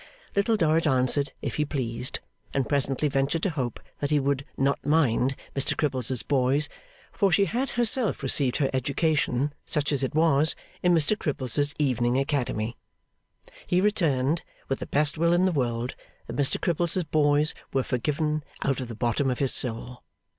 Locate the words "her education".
8.57-9.53